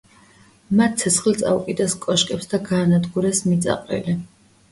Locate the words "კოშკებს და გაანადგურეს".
2.07-3.43